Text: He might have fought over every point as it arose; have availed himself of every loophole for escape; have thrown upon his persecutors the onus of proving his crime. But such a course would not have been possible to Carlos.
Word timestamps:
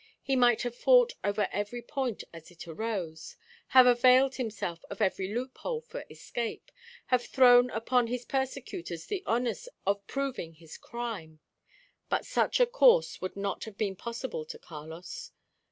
He 0.23 0.35
might 0.35 0.63
have 0.63 0.73
fought 0.75 1.13
over 1.23 1.47
every 1.51 1.83
point 1.83 2.23
as 2.33 2.49
it 2.49 2.67
arose; 2.67 3.35
have 3.67 3.85
availed 3.85 4.33
himself 4.33 4.83
of 4.89 4.99
every 4.99 5.31
loophole 5.31 5.81
for 5.81 6.05
escape; 6.09 6.71
have 7.13 7.23
thrown 7.27 7.69
upon 7.69 8.07
his 8.07 8.25
persecutors 8.25 9.05
the 9.05 9.21
onus 9.27 9.69
of 9.85 10.07
proving 10.07 10.55
his 10.55 10.75
crime. 10.79 11.39
But 12.09 12.25
such 12.25 12.59
a 12.59 12.65
course 12.65 13.21
would 13.21 13.35
not 13.35 13.65
have 13.65 13.77
been 13.77 13.95
possible 13.95 14.43
to 14.45 14.57
Carlos. 14.57 15.33